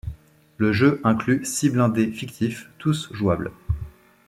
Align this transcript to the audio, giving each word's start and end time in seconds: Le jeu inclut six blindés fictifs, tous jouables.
Le 0.57 0.73
jeu 0.73 0.99
inclut 1.03 1.45
six 1.45 1.69
blindés 1.69 2.11
fictifs, 2.11 2.67
tous 2.79 3.07
jouables. 3.13 3.51